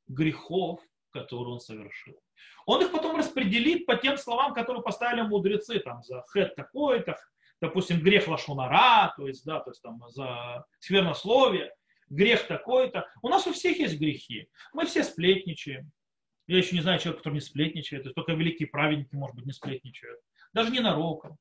[0.07, 2.21] грехов, которые он совершил.
[2.67, 7.17] Он их потом распределит по тем словам, которые поставили мудрецы, там, за хэт такой-то,
[7.61, 11.73] допустим, грех лашонара, то есть, да, то есть там за сквернословие,
[12.11, 13.09] грех такой-то.
[13.23, 14.49] У нас у всех есть грехи.
[14.73, 15.91] Мы все сплетничаем.
[16.47, 18.03] Я еще не знаю человека, который не сплетничает.
[18.05, 20.21] То есть только великие праведники, может быть, не сплетничают.
[20.53, 21.37] Даже не нароком.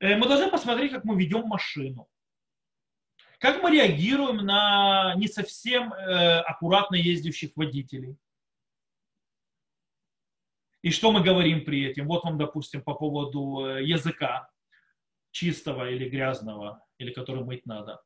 [0.00, 2.08] Э, мы должны посмотреть, как мы ведем машину.
[3.38, 8.16] Как мы реагируем на не совсем э, аккуратно ездящих водителей.
[10.82, 12.06] И что мы говорим при этом?
[12.06, 14.48] Вот вам, допустим, по поводу э, языка
[15.30, 18.00] чистого или грязного, или который мыть надо.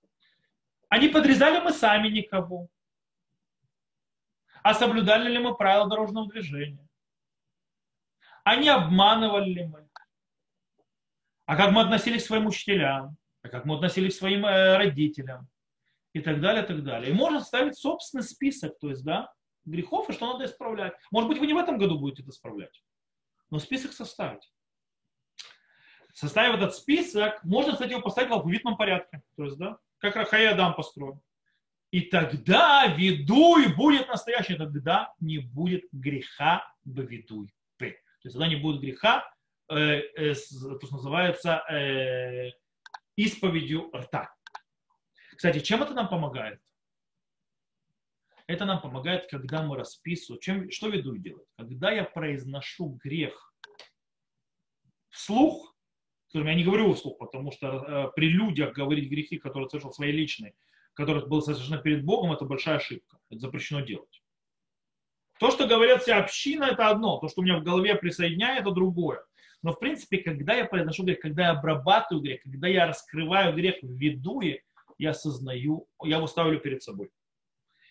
[0.93, 2.69] А не подрезали мы сами никого?
[4.63, 6.87] А соблюдали ли мы правила дорожного движения?
[8.45, 9.89] А не обманывали ли мы?
[11.47, 13.17] А как мы относились к своим учителям?
[13.41, 15.49] А как мы относились к своим э, родителям?
[16.13, 17.11] И так далее, и так далее.
[17.11, 19.33] И можно ставить собственный список, то есть, да,
[19.65, 20.93] грехов и что надо исправлять.
[21.11, 22.83] Может быть, вы не в этом году будете это исправлять,
[23.49, 24.53] но список составить.
[26.13, 29.23] Составив этот список, можно, кстати, его поставить в алфавитном порядке.
[29.37, 31.21] То есть, да, как Рахай Адам построен.
[31.93, 37.55] И тогда ведуй будет настоящий, тогда не будет греха бавидуй.
[37.79, 39.29] То есть тогда не будет греха,
[39.69, 42.51] э, э, то, что называется э,
[43.17, 44.33] исповедью рта.
[45.37, 46.61] Кстати, чем это нам помогает?
[48.47, 50.41] Это нам помогает, когда мы расписываем.
[50.41, 51.49] Чем, что веду делать?
[51.57, 53.55] Когда я произношу грех
[55.11, 55.72] вслух,
[56.35, 60.55] я не говорю вслух, потому что э, при людях говорить грехи, которые совершил свои личные,
[60.95, 63.19] которые было совершено перед Богом, это большая ошибка.
[63.31, 64.23] Это запрещено делать.
[65.39, 67.19] То, что говорят вся община, это одно.
[67.19, 69.25] То, что у меня в голове присоединяет, это другое.
[69.63, 73.77] Но в принципе, когда я произношу грех, когда я обрабатываю грех, когда я раскрываю грех
[73.83, 74.41] в виду,
[74.99, 77.11] я осознаю, я его ставлю перед собой.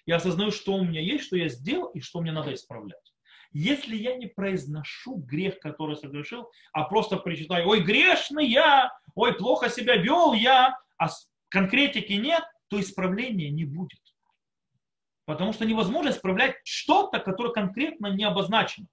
[0.05, 3.10] Я осознаю, что у меня есть, что я сделал и что мне надо исправлять.
[3.53, 9.69] Если я не произношу грех, который совершил, а просто причитаю, ой, грешный я, ой, плохо
[9.69, 11.09] себя вел я, а
[11.49, 13.99] конкретики нет, то исправления не будет.
[15.25, 18.87] Потому что невозможно исправлять что-то, которое конкретно не обозначено.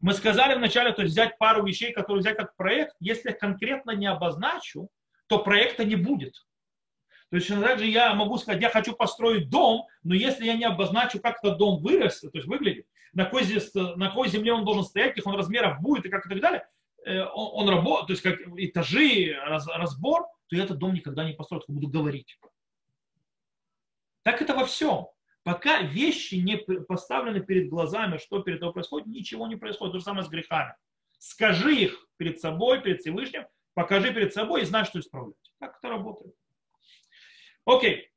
[0.00, 3.92] Мы сказали вначале, то есть взять пару вещей, которые взять как проект, если я конкретно
[3.92, 4.88] не обозначу,
[5.28, 6.46] то проекта не будет.
[7.30, 11.20] То есть также я могу сказать, я хочу построить дом, но если я не обозначу,
[11.20, 13.44] как этот дом вырос, то есть выглядит, на какой,
[13.96, 16.68] на какой земле он должен стоять, каких он размеров будет и как и так далее,
[17.04, 21.24] э, он, он работает, то есть как этажи, раз, разбор, то я этот дом никогда
[21.24, 22.38] не построю, только буду говорить.
[24.22, 25.08] Так это во всем.
[25.42, 29.92] Пока вещи не поставлены перед глазами, что перед тобой происходит, ничего не происходит.
[29.92, 30.74] То же самое с грехами.
[31.18, 35.36] Скажи их перед собой, перед Всевышним, покажи перед собой и знай, что исправлять.
[35.58, 36.34] Так это работает.
[37.64, 38.10] Окей.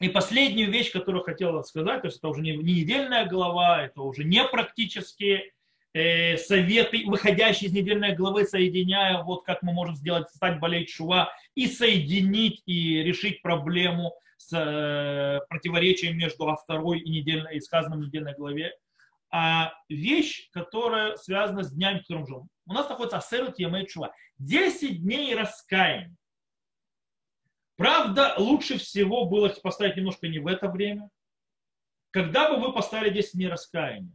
[0.00, 4.00] И последнюю вещь, которую хотел сказать, то есть это уже не, не недельная глава, это
[4.00, 5.52] уже не практические
[5.92, 11.30] э, советы, выходящие из недельной главы, соединяя, вот как мы можем сделать, стать болеть шува
[11.54, 18.34] и соединить и решить проблему с э, противоречием между второй и, недельной, и сказанным недельной
[18.34, 18.72] главе.
[19.30, 22.48] А вещь, которая связана с днями, в котором живем.
[22.66, 24.14] У нас находится Асерут Ямей Шува.
[24.38, 26.16] 10 дней раскаяния.
[27.80, 31.08] Правда, лучше всего было поставить немножко не в это время.
[32.10, 34.14] Когда бы вы поставили 10 дней раскаяния?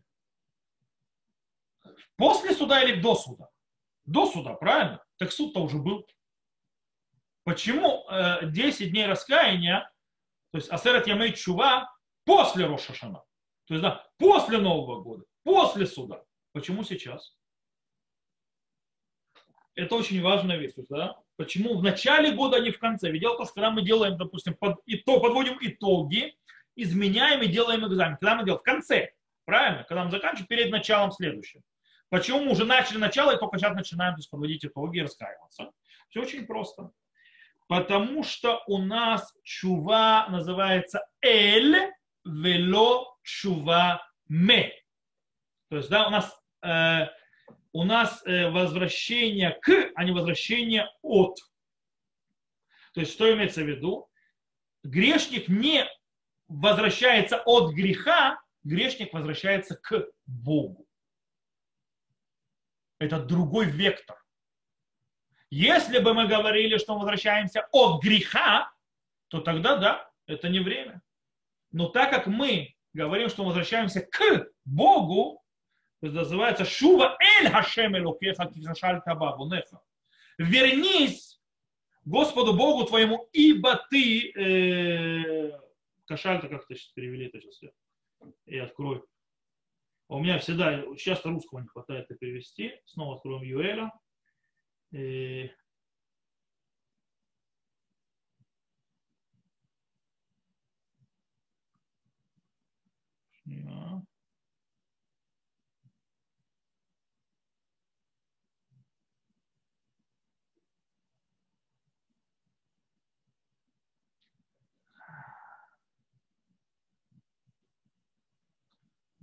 [2.15, 3.49] После суда или до суда?
[4.03, 5.03] До суда, правильно?
[5.17, 6.07] Так суд-то уже был.
[7.43, 8.05] Почему
[8.43, 9.91] 10 э, дней раскаяния,
[10.51, 11.91] то есть Асерет Ямей Чува,
[12.23, 13.23] после Рошашана?
[13.65, 16.23] То есть, да, после Нового года, после суда.
[16.51, 17.35] Почему сейчас?
[19.75, 20.73] Это очень важная вещь.
[20.89, 21.17] Да?
[21.35, 23.11] Почему в начале года, а не в конце?
[23.11, 26.35] Ведь дело в том, что когда мы делаем, допустим, под, итог, подводим итоги,
[26.75, 28.17] изменяем и делаем экзамен.
[28.17, 28.61] Когда мы делаем?
[28.61, 29.11] В конце.
[29.45, 29.83] Правильно?
[29.83, 31.61] Когда мы заканчиваем перед началом следующего.
[32.09, 35.71] Почему мы уже начали начало и только сейчас начинаем то есть, подводить итоги и раскаиваться?
[36.09, 36.91] Все очень просто.
[37.67, 41.91] Потому что у нас чува называется эль
[42.23, 44.71] вело чува ме.
[45.69, 47.07] То есть, да, у нас э,
[47.75, 51.37] у нас э, возвращение к, а не возвращение от.
[52.93, 54.09] То есть, что имеется в виду?
[54.85, 55.85] Грешник не
[56.47, 60.87] возвращается от греха, грешник возвращается к Богу.
[62.97, 64.23] Это другой вектор.
[65.49, 68.71] Если бы мы говорили, что мы возвращаемся от греха,
[69.27, 71.01] то тогда да, это не время.
[71.71, 75.43] Но так как мы говорим, что мы возвращаемся к Богу,
[76.05, 79.81] то это называется Шува Эль Хашем Элокеха Кишашаль Табабунеха.
[80.37, 81.41] Вернись
[82.03, 85.59] Господу Богу твоему, ибо ты э,
[86.05, 87.71] Кашальта, как то сейчас перевели это сейчас я,
[88.45, 89.07] я открою.
[90.07, 92.79] У меня всегда, сейчас русского не хватает это перевести.
[92.85, 93.91] Снова откроем Юэля.
[94.91, 95.51] И...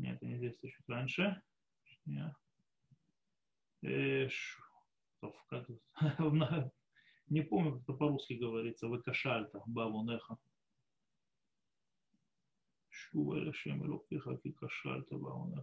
[0.03, 1.41] Нет, не здесь, чуть раньше.
[7.29, 8.89] Не помню, как это по-русски говорится.
[8.89, 10.37] Выкашальта, бабу неха.
[12.89, 15.55] Шува лешем элокиха ки кашальта бабу.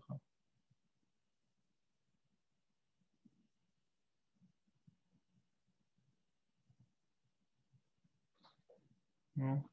[9.35, 9.69] Ну.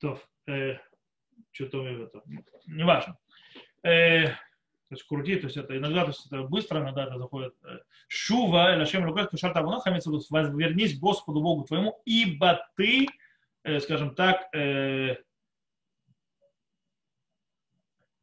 [0.00, 0.78] То, э,
[1.50, 2.22] что-то это,
[2.66, 3.18] неважно.
[3.82, 4.28] Э,
[4.88, 7.54] то есть крути, то есть это иногда то есть это быстро, иногда это заходит.
[7.62, 12.66] Э, Шува, или Ашем Лукат, Кушар Табунах, имеется в виду, вернись Господу Богу твоему, ибо
[12.74, 13.06] ты,
[13.64, 15.16] э, скажем так, э,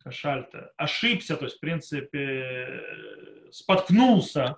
[0.04, 2.82] Кашальта, ошибся, то есть, в принципе,
[3.52, 4.56] споткнулся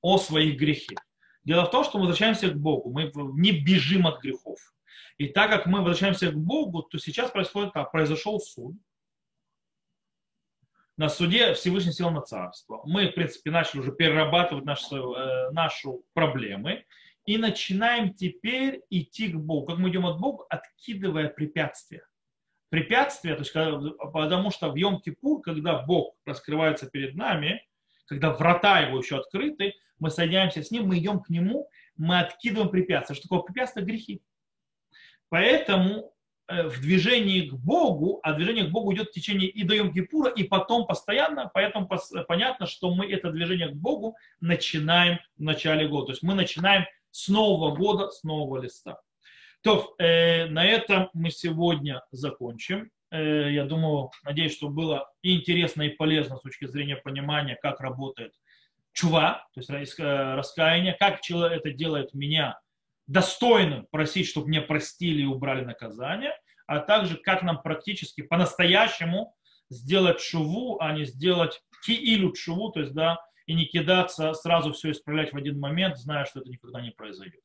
[0.00, 0.98] о своих грехах.
[1.44, 4.58] Дело в том, что мы возвращаемся к Богу, мы не бежим от грехов.
[5.18, 8.76] И так как мы возвращаемся к Богу, то сейчас происходит так, произошел суд.
[10.96, 12.82] На суде Всевышний сел на царство.
[12.86, 16.86] Мы, в принципе, начали уже перерабатывать наши, э, наши проблемы
[17.26, 19.66] и начинаем теперь идти к Богу.
[19.66, 22.06] Как мы идем от Бога, откидывая препятствия.
[22.70, 23.52] Препятствия, то есть,
[24.12, 27.62] потому что в Йом-Кипур, когда Бог раскрывается перед нами,
[28.06, 32.70] когда врата его еще открыты, мы соединяемся с ним, мы идем к нему, мы откидываем
[32.70, 33.14] препятствия.
[33.16, 33.84] Что такое препятствие?
[33.84, 34.22] Грехи.
[35.28, 36.12] Поэтому
[36.48, 40.32] э, в движении к Богу, а движение к Богу идет в течение и до Йом-Кипура,
[40.34, 41.88] и потом постоянно, поэтому
[42.28, 46.06] понятно, что мы это движение к Богу начинаем в начале года.
[46.06, 49.00] То есть мы начинаем с нового года, с нового листа.
[49.62, 52.90] То, э, на этом мы сегодня закончим.
[53.10, 58.32] Э, я думаю, надеюсь, что было интересно, и полезно с точки зрения понимания, как работает
[58.92, 62.58] чува, то есть э, раскаяние, как это делает меня
[63.06, 66.32] достойным просить, чтобы мне простили и убрали наказание,
[66.66, 69.34] а также как нам практически по-настоящему
[69.70, 74.90] сделать шуву, а не сделать киилю шуву, то есть, да, и не кидаться, сразу все
[74.90, 77.40] исправлять в один момент, зная, что это никогда не произойдет.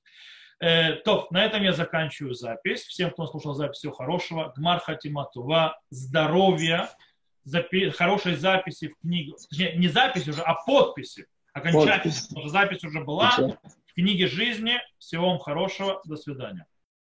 [0.60, 2.82] Э, то, на этом я заканчиваю запись.
[2.82, 4.54] Всем, кто слушал запись, всего хорошего.
[4.56, 6.90] Гмар Хатиматува, здоровья,
[7.46, 9.38] запи- хорошей записи в книгу.
[9.50, 11.26] Точнее, не записи уже, а подписи.
[11.54, 12.48] Окончательно.
[12.48, 13.32] Запись уже была
[13.96, 14.80] книге жизни.
[14.98, 16.02] Всего вам хорошего.
[16.06, 16.66] До свидания.